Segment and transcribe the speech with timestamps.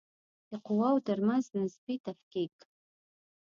[0.49, 2.55] د قواوو ترمنځ نسبي تفکیک